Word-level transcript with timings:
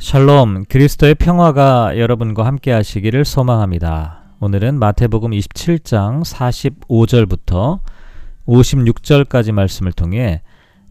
샬롬, 0.00 0.66
그리스도의 0.68 1.16
평화가 1.16 1.98
여러분과 1.98 2.46
함께 2.46 2.70
하시기를 2.70 3.24
소망합니다. 3.24 4.36
오늘은 4.38 4.78
마태복음 4.78 5.32
27장 5.32 6.22
45절부터 6.24 7.80
56절까지 8.46 9.50
말씀을 9.50 9.90
통해 9.92 10.42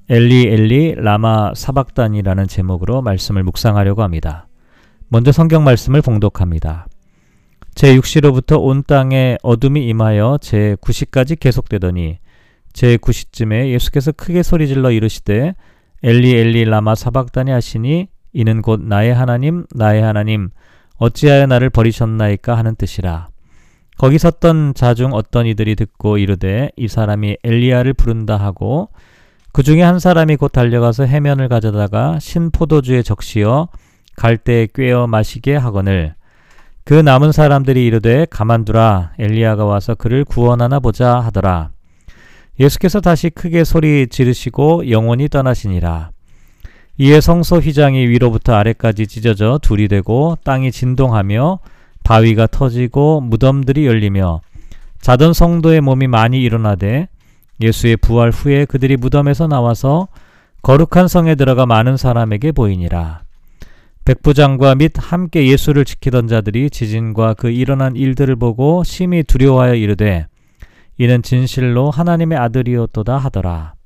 엘리 0.09 0.47
엘리 0.47 0.95
라마 0.97 1.53
사박단이라는 1.55 2.47
제목으로 2.47 3.01
말씀을 3.01 3.43
묵상하려고 3.43 4.03
합니다. 4.03 4.49
먼저 5.07 5.31
성경 5.31 5.63
말씀을 5.63 6.01
봉독합니다. 6.01 6.87
제6시로부터 7.75 8.61
온 8.61 8.83
땅에 8.85 9.37
어둠이 9.41 9.87
임하여 9.87 10.39
제9시까지 10.41 11.39
계속되더니 11.39 12.19
제9시쯤에 12.73 13.69
예수께서 13.69 14.11
크게 14.11 14.43
소리질러 14.43 14.91
이르시되 14.91 15.55
엘리 16.03 16.35
엘리 16.35 16.65
라마 16.65 16.93
사박단이 16.93 17.51
하시니 17.51 18.09
이는 18.37 18.61
곧 18.61 18.81
나의 18.83 19.15
하나님 19.15 19.65
나의 19.73 20.03
하나님 20.03 20.49
어찌하여 20.97 21.47
나를 21.47 21.71
버리셨나이까 21.71 22.55
하는 22.55 22.75
뜻이라. 22.75 23.29
거기 23.97 24.19
섰던 24.19 24.75
자 24.75 24.93
중 24.93 25.11
어떤 25.13 25.47
이들이 25.47 25.75
듣고 25.75 26.19
이르되 26.19 26.69
이 26.77 26.87
사람이 26.87 27.37
엘리야를 27.43 27.95
부른다 27.95 28.37
하고 28.37 28.89
그 29.53 29.63
중에 29.63 29.81
한 29.81 29.97
사람이 29.97 30.35
곧 30.35 30.49
달려가서 30.51 31.05
해면을 31.05 31.49
가져다가 31.49 32.19
신 32.19 32.51
포도주에 32.51 33.01
적시어 33.01 33.69
갈대에 34.15 34.67
꿰어 34.71 35.07
마시게 35.07 35.55
하거늘 35.55 36.13
그 36.83 36.93
남은 36.93 37.31
사람들이 37.31 37.87
이르되 37.87 38.27
가만두라 38.29 39.13
엘리야가 39.17 39.65
와서 39.65 39.95
그를 39.95 40.23
구원하나 40.23 40.79
보자 40.79 41.19
하더라. 41.21 41.71
예수께서 42.59 43.01
다시 43.01 43.31
크게 43.31 43.63
소리 43.63 44.05
지르시고 44.07 44.91
영원히 44.91 45.27
떠나시니라. 45.27 46.11
이에 46.99 47.21
성소 47.21 47.57
휘장이 47.57 48.07
위로부터 48.07 48.55
아래까지 48.55 49.05
찢어져 49.05 49.59
둘이 49.61 49.87
되고 49.87 50.37
땅이 50.43 50.71
진동하며 50.71 51.59
바위가 52.03 52.47
터지고 52.47 53.21
무덤들이 53.21 53.85
열리며 53.85 54.41
자던 55.01 55.33
성도의 55.33 55.81
몸이 55.81 56.07
많이 56.07 56.41
일어나되 56.41 57.07
예수의 57.61 57.97
부활 57.97 58.31
후에 58.31 58.65
그들이 58.65 58.97
무덤에서 58.97 59.47
나와서 59.47 60.07
거룩한 60.63 61.07
성에 61.07 61.35
들어가 61.35 61.65
많은 61.65 61.97
사람에게 61.97 62.51
보이니라. 62.51 63.21
백부장과 64.05 64.75
및 64.75 64.93
함께 64.97 65.47
예수를 65.47 65.85
지키던 65.85 66.27
자들이 66.27 66.69
지진과 66.69 67.35
그 67.35 67.49
일어난 67.49 67.95
일들을 67.95 68.35
보고 68.37 68.83
심히 68.83 69.23
두려워하여 69.23 69.75
이르되 69.75 70.27
이는 70.97 71.21
진실로 71.21 71.91
하나님의 71.91 72.37
아들이었도다 72.37 73.17
하더라. 73.17 73.76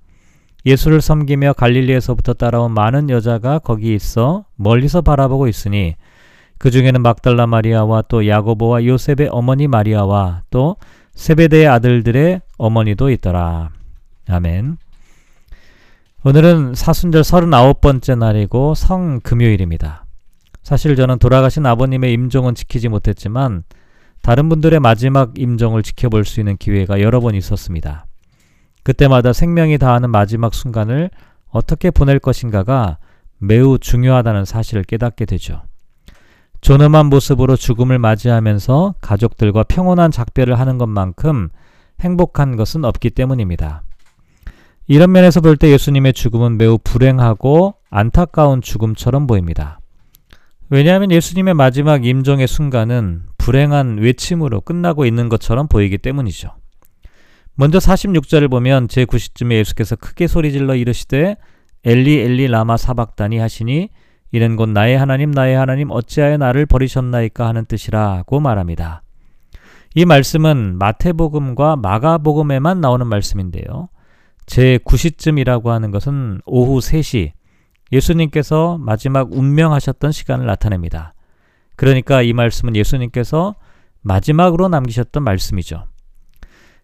예수를 0.65 1.01
섬기며 1.01 1.53
갈릴리에서부터 1.53 2.33
따라온 2.33 2.71
많은 2.71 3.09
여자가 3.09 3.59
거기 3.59 3.95
있어 3.95 4.45
멀리서 4.55 5.01
바라보고 5.01 5.47
있으니 5.47 5.95
그 6.57 6.69
중에는 6.69 7.01
막달라 7.01 7.47
마리아와 7.47 8.03
또 8.03 8.27
야고보와 8.27 8.85
요셉의 8.85 9.29
어머니 9.31 9.67
마리아와 9.67 10.43
또 10.51 10.75
세베대의 11.15 11.67
아들들의 11.67 12.41
어머니도 12.57 13.09
있더라. 13.09 13.71
아멘. 14.29 14.77
오늘은 16.23 16.75
사순절 16.75 17.23
39번째 17.23 18.17
날이고 18.17 18.75
성금요일입니다. 18.75 20.05
사실 20.61 20.95
저는 20.95 21.17
돌아가신 21.17 21.65
아버님의 21.65 22.13
임종은 22.13 22.53
지키지 22.53 22.89
못했지만 22.89 23.63
다른 24.21 24.47
분들의 24.47 24.79
마지막 24.79 25.39
임종을 25.39 25.81
지켜볼 25.81 26.25
수 26.25 26.39
있는 26.39 26.57
기회가 26.57 27.01
여러 27.01 27.19
번 27.21 27.33
있었습니다. 27.33 28.05
그때마다 28.83 29.33
생명이 29.33 29.77
다하는 29.77 30.09
마지막 30.09 30.53
순간을 30.53 31.09
어떻게 31.49 31.91
보낼 31.91 32.19
것인가가 32.19 32.97
매우 33.37 33.77
중요하다는 33.77 34.45
사실을 34.45 34.83
깨닫게 34.83 35.25
되죠. 35.25 35.63
존엄한 36.61 37.07
모습으로 37.07 37.55
죽음을 37.55 37.97
맞이하면서 37.97 38.95
가족들과 39.01 39.63
평온한 39.63 40.11
작별을 40.11 40.59
하는 40.59 40.77
것만큼 40.77 41.49
행복한 41.99 42.55
것은 42.55 42.85
없기 42.85 43.09
때문입니다. 43.11 43.83
이런 44.87 45.11
면에서 45.11 45.41
볼 45.41 45.57
때 45.57 45.71
예수님의 45.71 46.13
죽음은 46.13 46.57
매우 46.57 46.77
불행하고 46.83 47.75
안타까운 47.89 48.61
죽음처럼 48.61 49.25
보입니다. 49.25 49.79
왜냐하면 50.69 51.11
예수님의 51.11 51.53
마지막 51.53 52.05
임종의 52.05 52.47
순간은 52.47 53.23
불행한 53.37 53.97
외침으로 53.97 54.61
끝나고 54.61 55.05
있는 55.05 55.29
것처럼 55.29 55.67
보이기 55.67 55.97
때문이죠. 55.97 56.51
먼저 57.55 57.77
46절을 57.79 58.49
보면 58.49 58.87
제9시쯤에 58.87 59.53
예수께서 59.53 59.95
크게 59.95 60.27
소리질러 60.27 60.75
이르시되 60.75 61.35
엘리 61.83 62.19
엘리 62.19 62.47
라마 62.47 62.77
사박다니 62.77 63.37
하시니 63.37 63.89
이는 64.31 64.55
곧 64.55 64.69
나의 64.69 64.97
하나님 64.97 65.31
나의 65.31 65.55
하나님 65.55 65.91
어찌하여 65.91 66.37
나를 66.37 66.65
버리셨나이까 66.65 67.47
하는 67.47 67.65
뜻이라고 67.65 68.39
말합니다. 68.39 69.03
이 69.93 70.05
말씀은 70.05 70.77
마태복음과 70.77 71.75
마가복음에만 71.75 72.79
나오는 72.79 73.05
말씀인데요. 73.05 73.89
제9시쯤이라고 74.45 75.67
하는 75.67 75.91
것은 75.91 76.41
오후 76.45 76.79
3시 76.79 77.31
예수님께서 77.91 78.77
마지막 78.77 79.33
운명하셨던 79.33 80.13
시간을 80.13 80.45
나타냅니다. 80.45 81.13
그러니까 81.75 82.21
이 82.21 82.31
말씀은 82.31 82.75
예수님께서 82.75 83.55
마지막으로 84.01 84.69
남기셨던 84.69 85.23
말씀이죠. 85.23 85.90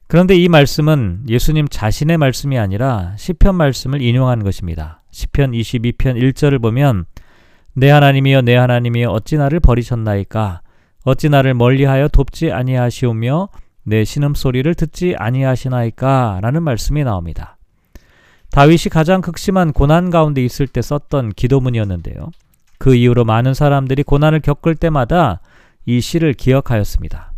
그런데 0.07 0.35
이 0.35 0.47
말씀은 0.47 1.23
예수님 1.27 1.67
자신의 1.67 2.17
말씀이 2.17 2.57
아니라 2.57 3.13
시편 3.17 3.55
말씀을 3.55 4.01
인용한 4.01 4.43
것입니다. 4.43 5.01
시편 5.11 5.51
22편 5.51 6.15
1절을 6.15 6.61
보면 6.61 7.05
내 7.73 7.89
하나님이여 7.89 8.41
내 8.41 8.55
하나님이여 8.55 9.09
어찌 9.09 9.35
나를 9.37 9.59
버리셨나이까 9.59 10.61
어찌 11.03 11.29
나를 11.29 11.53
멀리하여 11.53 12.07
돕지 12.07 12.51
아니하시오며 12.51 13.49
내 13.83 14.05
신음 14.05 14.33
소리를 14.33 14.73
듣지 14.75 15.15
아니하시나이까 15.17 16.39
라는 16.41 16.63
말씀이 16.63 17.03
나옵니다. 17.03 17.57
다윗이 18.51 18.85
가장 18.89 19.21
극심한 19.21 19.73
고난 19.73 20.09
가운데 20.09 20.43
있을 20.43 20.67
때 20.67 20.81
썼던 20.81 21.33
기도문이었는데요. 21.33 22.31
그 22.77 22.95
이후로 22.95 23.25
많은 23.25 23.53
사람들이 23.53 24.03
고난을 24.03 24.39
겪을 24.39 24.75
때마다 24.75 25.41
이 25.85 25.99
시를 25.99 26.33
기억하였습니다. 26.33 27.33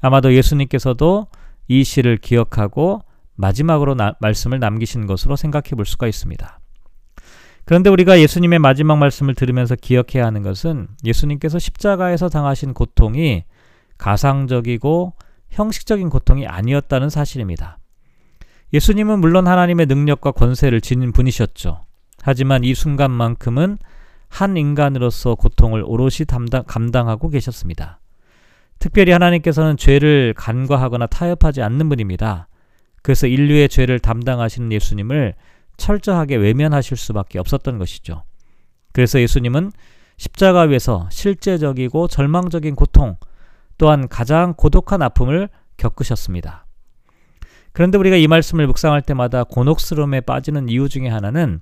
아마도 0.00 0.32
예수님께서도 0.34 1.26
이 1.68 1.84
시를 1.84 2.16
기억하고 2.16 3.02
마지막으로 3.36 3.94
나, 3.94 4.14
말씀을 4.20 4.58
남기신 4.58 5.06
것으로 5.06 5.36
생각해 5.36 5.70
볼 5.76 5.86
수가 5.86 6.08
있습니다. 6.08 6.58
그런데 7.64 7.90
우리가 7.90 8.18
예수님의 8.18 8.58
마지막 8.58 8.96
말씀을 8.96 9.34
들으면서 9.34 9.76
기억해야 9.76 10.24
하는 10.24 10.42
것은 10.42 10.88
예수님께서 11.04 11.58
십자가에서 11.58 12.30
당하신 12.30 12.72
고통이 12.72 13.44
가상적이고 13.98 15.14
형식적인 15.50 16.08
고통이 16.08 16.46
아니었다는 16.46 17.10
사실입니다. 17.10 17.78
예수님은 18.72 19.20
물론 19.20 19.46
하나님의 19.46 19.86
능력과 19.86 20.32
권세를 20.32 20.80
지닌 20.80 21.12
분이셨죠. 21.12 21.84
하지만 22.22 22.64
이 22.64 22.74
순간만큼은 22.74 23.78
한 24.28 24.56
인간으로서 24.56 25.34
고통을 25.34 25.82
오롯이 25.86 26.26
담당, 26.26 26.64
감당하고 26.66 27.30
계셨습니다. 27.30 28.00
특별히 28.78 29.12
하나님께서는 29.12 29.76
죄를 29.76 30.34
간과하거나 30.36 31.06
타협하지 31.06 31.62
않는 31.62 31.88
분입니다. 31.88 32.48
그래서 33.02 33.26
인류의 33.26 33.68
죄를 33.68 33.98
담당하시는 33.98 34.70
예수님을 34.72 35.34
철저하게 35.76 36.36
외면하실 36.36 36.96
수밖에 36.96 37.38
없었던 37.38 37.78
것이죠. 37.78 38.24
그래서 38.92 39.20
예수님은 39.20 39.72
십자가 40.16 40.62
위에서 40.62 41.08
실제적이고 41.10 42.08
절망적인 42.08 42.74
고통 42.74 43.16
또한 43.78 44.08
가장 44.08 44.54
고독한 44.54 45.02
아픔을 45.02 45.48
겪으셨습니다. 45.76 46.66
그런데 47.72 47.96
우리가 47.96 48.16
이 48.16 48.26
말씀을 48.26 48.66
묵상할 48.66 49.02
때마다 49.02 49.44
곤혹스러움에 49.44 50.22
빠지는 50.22 50.68
이유 50.68 50.88
중에 50.88 51.08
하나는 51.08 51.60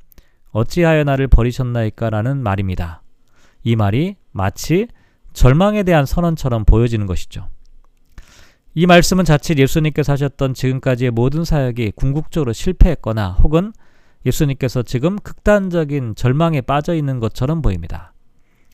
어찌하여 0.53 1.05
나를 1.05 1.29
버리셨나이까라는 1.29 2.43
말입니다. 2.43 3.03
이 3.63 3.77
말이 3.77 4.17
마치 4.33 4.89
절망에 5.37 5.83
대한 5.83 6.07
선언처럼 6.07 6.65
보여지는 6.65 7.07
것이죠. 7.07 7.49
이 8.75 8.87
말씀은 8.87 9.27
자칫 9.27 9.59
예수님께서 9.59 10.13
하셨던 10.13 10.55
지금까지의 10.55 11.11
모든 11.11 11.45
사역이 11.45 11.93
궁극적으로 11.95 12.55
실패했거나 12.55 13.33
혹은 13.43 13.73
예수님께서 14.25 14.83
지금 14.83 15.17
극단적인 15.17 16.15
절망에 16.15 16.63
빠져 16.63 16.95
있는 16.95 17.21
것처럼 17.21 17.61
보입니다. 17.61 18.15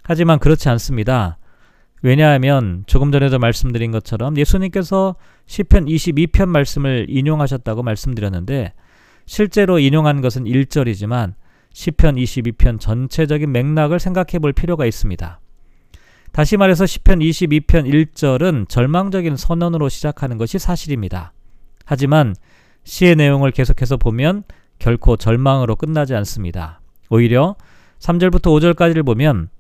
하지만 0.04 0.38
그렇지 0.38 0.68
않습니다. 0.68 1.38
왜냐하면 2.00 2.84
조금 2.86 3.10
전에도 3.10 3.40
말씀드린 3.40 3.90
것처럼 3.90 4.36
예수님께서 4.36 5.16
시편 5.46 5.86
22편 5.86 6.48
말씀을 6.48 7.06
인용하셨다고 7.08 7.82
말씀드렸는데 7.82 8.72
실제로 9.26 9.80
인용한 9.80 10.20
것은 10.20 10.44
1절이지만 10.44 11.34
시편 11.72 12.16
22편 12.16 12.78
전체적인 12.78 13.50
맥락을 13.50 13.98
생각해 13.98 14.38
볼 14.40 14.52
필요가 14.52 14.86
있습니다. 14.86 15.41
다시 16.32 16.56
말해서 16.56 16.87
시편 16.87 17.19
22편 17.19 17.84
1절은 18.14 18.67
절망적인 18.67 19.37
선언으로 19.37 19.90
시작하는 19.90 20.38
것이 20.38 20.58
사실입니다. 20.58 21.34
하지만 21.84 22.34
시의 22.84 23.17
내용을 23.17 23.50
계속해서 23.50 23.99
보면 23.99 24.44
결코 24.79 25.19
절망으로 25.19 25.76
끝나지 25.76 26.14
않습니다. 26.14 26.81
오히려 27.11 27.55
3절부터 27.99 28.44
5절까지를 28.44 29.05
보면 29.05 29.50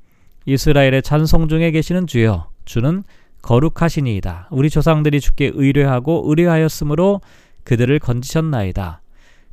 이스라엘의 0.46 1.02
찬송 1.02 1.48
중에 1.48 1.72
계시는 1.72 2.06
주여 2.06 2.48
주는 2.64 3.04
거룩하시니이다. 3.42 4.48
우리 4.50 4.70
조상들이 4.70 5.20
주께 5.20 5.50
의뢰하고 5.52 6.24
의뢰하였으므로 6.26 7.20
그들을 7.64 7.98
건지셨나이다. 7.98 9.02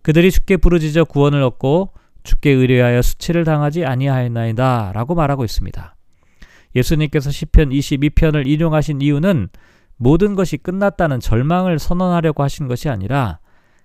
그들이 0.03 0.31
주께 0.31 0.55
부르짖어 0.55 1.03
구원을 1.03 1.43
얻고 1.43 1.91
주께 2.23 2.51
의뢰하여 2.51 3.01
수치를 3.01 3.43
당하지 3.43 3.85
아니하였나이다. 3.85 4.93
라고 4.93 5.15
말하고 5.15 5.43
있습니다. 5.43 5.95
예수님께서 6.75 7.31
시편 7.31 7.69
22편을 7.69 8.47
인용하신 8.47 9.01
이유는 9.01 9.49
모든 9.97 10.35
것이 10.35 10.57
끝났다는 10.57 11.19
절망을 11.19 11.77
선언하려고 11.79 12.43
하신 12.43 12.67
것이 12.67 12.89
아니라 12.89 13.39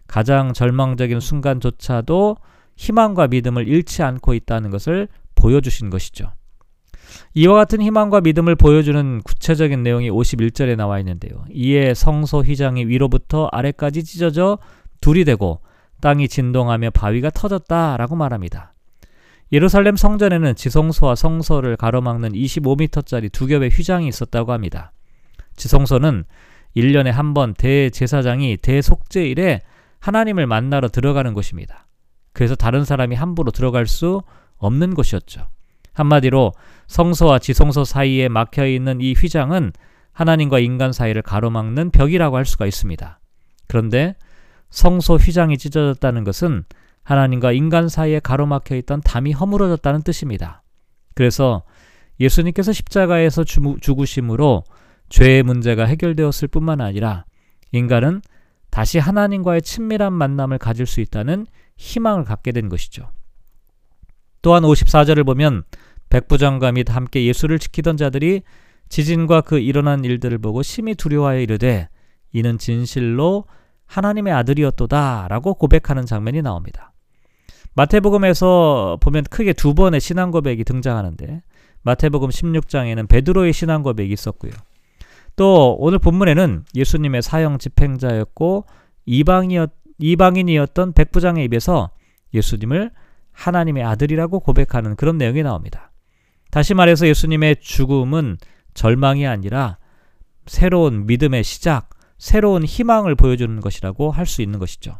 가장 0.07 0.53
절망적인 0.53 1.21
순간조차도 1.21 2.37
희망과 2.77 3.29
믿음을 3.29 3.67
잃지 3.69 4.03
않고 4.03 4.35
있다는 4.35 4.71
것을 4.71 5.09
보여주신 5.35 5.91
것이죠. 5.91 6.33
이와 7.35 7.55
같은 7.55 7.81
희망과 7.81 8.21
믿음을 8.21 8.55
보여주는 8.55 9.21
구체적인 9.23 9.83
내용이 9.83 10.11
51절에 10.11 10.77
나와 10.77 10.99
있는데요. 11.01 11.45
이에 11.51 11.95
성소 11.95 12.41
휘장이 12.41 12.87
위로부터 12.87 13.49
아래까지 13.53 14.05
찢어져 14.05 14.59
둘이 15.01 15.25
되고 15.25 15.61
땅이 16.01 16.29
진동하며 16.29 16.91
바위가 16.91 17.31
터졌다라고 17.31 18.17
말합니다. 18.17 18.74
예루살렘 19.53 19.97
성전에는 19.97 20.55
지성소와 20.55 21.15
성소를 21.15 21.77
가로막는 21.77 22.33
25m짜리 22.33 23.31
두 23.31 23.47
겹의 23.47 23.71
휘장이 23.71 24.09
있었다고 24.09 24.53
합니다. 24.53 24.93
지성소는 25.57 26.25
1년에 26.77 27.11
한 27.11 27.35
번 27.35 27.55
대제사장이 27.55 28.57
대속죄일에 28.59 29.61
하나님을 30.01 30.47
만나러 30.47 30.89
들어가는 30.89 31.33
곳입니다. 31.35 31.87
그래서 32.33 32.55
다른 32.57 32.85
사람이 32.85 33.15
함부로 33.15 33.53
들어갈 33.53 33.87
수 33.87 34.23
없는 34.57 34.95
곳이었죠. 34.95 35.49
한마디로 35.93 36.53
성소와 36.89 37.39
지성소 37.39 37.85
사이에 37.85 38.29
막혀 38.29 38.67
있는 38.67 39.01
이 39.01 39.13
휘장은 39.13 39.73
하나님과 40.13 40.59
인간 40.59 40.93
사이를 40.93 41.23
가로막는 41.23 41.91
벽이라고 41.91 42.37
할 42.37 42.45
수가 42.45 42.67
있습니다. 42.67 43.21
그런데 43.69 44.17
성소 44.71 45.17
휘장이 45.17 45.57
찢어졌다는 45.59 46.25
것은 46.25 46.65
하나님과 47.05 47.53
인간 47.53 47.89
사이에 47.89 48.19
가로막혀 48.19 48.77
있던 48.77 49.01
담이 49.03 49.33
허물어졌다는 49.33 50.03
뜻입니다. 50.03 50.63
그래서 51.15 51.63
예수님께서 52.19 52.73
십자가에서 52.73 53.45
죽으심으로 53.45 54.65
죄의 55.09 55.43
문제가 55.43 55.85
해결되었을 55.85 56.49
뿐만 56.49 56.81
아니라 56.81 57.25
인간은 57.73 58.23
다시 58.71 58.99
하나님과의 58.99 59.63
친밀한 59.63 60.13
만남을 60.13 60.59
가질 60.59 60.87
수 60.87 61.01
있다는 61.01 61.47
희망을 61.77 62.25
갖게 62.25 62.53
된 62.53 62.69
것이죠. 62.69 63.11
또한 64.43 64.63
54절을 64.63 65.25
보면 65.25 65.63
백부장과 66.11 66.73
및 66.73 66.91
함께 66.91 67.25
예수를 67.27 67.59
지키던 67.59 67.97
자들이 67.97 68.43
지진과 68.89 69.43
그 69.43 69.59
일어난 69.59 70.05
일들을 70.05 70.39
보고 70.39 70.63
심히 70.63 70.95
두려워하여 70.95 71.41
이르되 71.41 71.89
이는 72.33 72.59
진실로 72.59 73.45
하나님의 73.87 74.33
아들이었도다 74.33 75.29
라고 75.29 75.55
고백하는 75.55 76.07
장면이 76.07 76.43
나옵니다. 76.43 76.94
마태복음에서 77.75 78.99
보면 79.01 79.25
크게 79.25 79.53
두 79.53 79.75
번의 79.75 80.01
신앙 80.01 80.31
고백이 80.31 80.65
등장하는데 80.65 81.43
마태복음 81.83 82.29
16장에는 82.29 83.09
베드로의 83.09 83.53
신앙 83.53 83.83
고백이 83.83 84.13
있었고요. 84.13 84.53
또 85.37 85.77
오늘 85.79 85.99
본문에는 85.99 86.65
예수님의 86.75 87.23
사형 87.23 87.59
집행자였고 87.59 88.67
이방이었, 89.07 89.71
이방인이었던 89.99 90.93
백부장의 90.93 91.45
입에서 91.47 91.91
예수님을 92.33 92.91
하나님의 93.33 93.83
아들이라고 93.83 94.41
고백하는 94.41 94.97
그런 94.97 95.19
내용이 95.19 95.43
나옵니다. 95.43 95.91
다시 96.51 96.73
말해서 96.73 97.09
예수님의 97.09 97.57
죽음은 97.61 98.39
절망이 98.75 99.27
아니라 99.27 99.79
새로운 100.47 101.07
믿음의 101.07 101.43
시작, 101.43 101.91
새로운 102.19 102.65
희망을 102.65 103.17
보여주는 103.17 103.61
것이라고 103.61 104.13
할 104.13 104.27
수 104.27 104.41
있는 104.41 104.61
것이죠. 104.61 104.99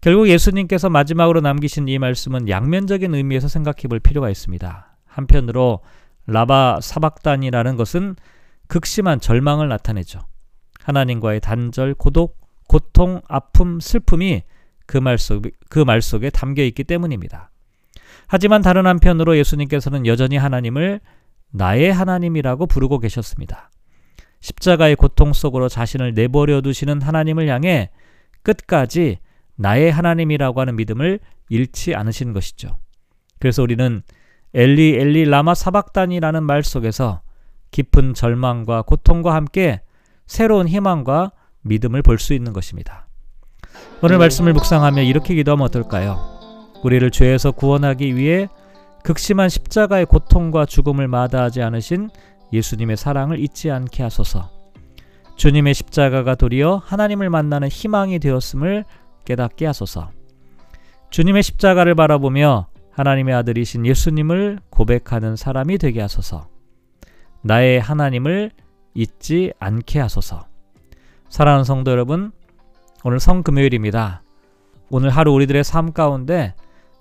결국 0.00 0.28
예수님께서 0.28 0.88
마지막으로 0.90 1.40
남기신 1.40 1.88
이 1.88 1.98
말씀은 1.98 2.48
양면적인 2.48 3.14
의미에서 3.14 3.48
생각해 3.48 3.88
볼 3.88 3.98
필요가 3.98 4.30
있습니다. 4.30 4.96
한편으로 5.06 5.80
라바 6.26 6.80
사박단이라는 6.82 7.76
것은 7.76 8.16
극심한 8.68 9.20
절망을 9.20 9.68
나타내죠. 9.68 10.20
하나님과의 10.82 11.40
단절, 11.40 11.94
고독, 11.94 12.38
고통, 12.68 13.20
아픔, 13.28 13.80
슬픔이 13.80 14.42
그 14.86 14.98
말 14.98 15.18
속, 15.18 15.42
그말 15.68 16.00
속에 16.00 16.30
담겨 16.30 16.62
있기 16.62 16.84
때문입니다. 16.84 17.50
하지만 18.28 18.62
다른 18.62 18.86
한편으로 18.86 19.36
예수님께서는 19.38 20.06
여전히 20.06 20.36
하나님을 20.36 21.00
나의 21.50 21.92
하나님이라고 21.92 22.66
부르고 22.66 22.98
계셨습니다. 22.98 23.70
십자가의 24.40 24.96
고통 24.96 25.32
속으로 25.32 25.68
자신을 25.68 26.14
내버려 26.14 26.60
두시는 26.60 27.02
하나님을 27.02 27.48
향해 27.48 27.90
끝까지 28.42 29.18
나의 29.56 29.90
하나님이라고 29.90 30.60
하는 30.60 30.76
믿음을 30.76 31.20
잃지 31.48 31.94
않으신 31.94 32.32
것이죠. 32.32 32.76
그래서 33.38 33.62
우리는 33.62 34.02
엘리 34.54 34.96
엘리 34.98 35.24
라마 35.26 35.54
사박단이라는 35.54 36.42
말 36.42 36.62
속에서 36.62 37.20
깊은 37.70 38.14
절망과 38.14 38.82
고통과 38.82 39.34
함께 39.34 39.80
새로운 40.26 40.68
희망과 40.68 41.32
믿음을 41.62 42.02
볼 42.02 42.18
수 42.18 42.32
있는 42.32 42.52
것입니다. 42.52 43.06
오늘 44.02 44.18
말씀을 44.18 44.52
묵상하며 44.52 45.02
이렇게 45.02 45.34
기도하면 45.34 45.64
어떨까요? 45.66 46.18
우리를 46.82 47.10
죄에서 47.10 47.50
구원하기 47.52 48.16
위해 48.16 48.48
극심한 49.02 49.48
십자가의 49.48 50.06
고통과 50.06 50.66
죽음을 50.66 51.08
마다하지 51.08 51.62
않으신 51.62 52.10
예수님의 52.52 52.96
사랑을 52.96 53.40
잊지 53.40 53.70
않게 53.70 54.02
하소서. 54.02 54.50
주님의 55.36 55.74
십자가가 55.74 56.34
도리어 56.34 56.82
하나님을 56.84 57.28
만나는 57.30 57.68
희망이 57.68 58.18
되었음을 58.18 58.84
깨닫게 59.26 59.66
하소서. 59.66 60.10
주님의 61.10 61.42
십자가를 61.42 61.94
바라보며 61.94 62.68
하나님의 62.92 63.34
아들이신 63.34 63.84
예수님을 63.84 64.60
고백하는 64.70 65.36
사람이 65.36 65.76
되게 65.76 66.00
하소서. 66.00 66.48
나의 67.42 67.78
하나님을 67.78 68.50
잊지 68.94 69.52
않게 69.58 70.00
하소서. 70.00 70.46
사랑하는 71.28 71.64
성도 71.64 71.90
여러분, 71.90 72.32
오늘 73.04 73.20
성금요일입니다. 73.20 74.22
오늘 74.88 75.10
하루 75.10 75.32
우리들의 75.32 75.62
삶 75.64 75.92
가운데 75.92 76.54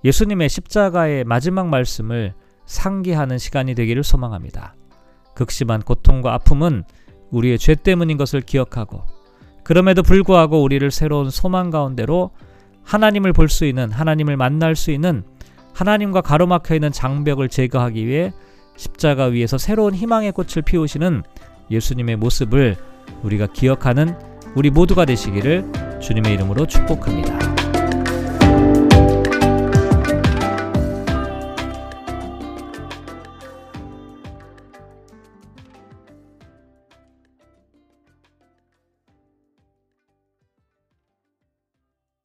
예수님의 0.03 0.49
십자가의 0.49 1.23
마지막 1.23 1.67
말씀을 1.67 2.33
상기하는 2.65 3.37
시간이 3.37 3.75
되기를 3.75 4.03
소망합니다. 4.03 4.75
극심한 5.35 5.81
고통과 5.81 6.33
아픔은 6.33 6.83
우리의 7.31 7.57
죄 7.57 7.75
때문인 7.75 8.17
것을 8.17 8.41
기억하고 8.41 9.03
그럼에도 9.65 10.03
불구하고 10.03 10.61
우리를 10.61 10.89
새로운 10.91 11.31
소망 11.31 11.71
가운데로 11.71 12.29
하나님을 12.83 13.33
볼 13.33 13.49
수 13.49 13.65
있는 13.65 13.91
하나님을 13.91 14.37
만날 14.37 14.75
수 14.75 14.91
있는 14.91 15.23
하나님과 15.73 16.21
가로막혀 16.21 16.75
있는 16.75 16.91
장벽을 16.91 17.49
제거하기 17.49 18.05
위해 18.05 18.31
십자가 18.77 19.25
위에서 19.25 19.57
새로운 19.57 19.95
희망의 19.95 20.33
꽃을 20.33 20.61
피우시는 20.63 21.23
예수님의 21.71 22.15
모습을 22.17 22.77
우리가 23.23 23.47
기억하는 23.47 24.15
우리 24.55 24.69
모두가 24.69 25.03
되시기를 25.05 25.71
주님의 25.99 26.35
이름으로 26.35 26.67
축복합니다. 26.67 27.54